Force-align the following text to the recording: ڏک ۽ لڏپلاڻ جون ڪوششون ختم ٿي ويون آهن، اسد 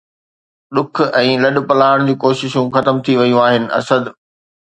ڏک 0.75 0.95
۽ 1.19 1.27
لڏپلاڻ 1.43 1.97
جون 2.07 2.17
ڪوششون 2.23 2.67
ختم 2.77 2.95
ٿي 3.09 3.13
ويون 3.19 3.41
آهن، 3.51 3.63
اسد 3.81 4.03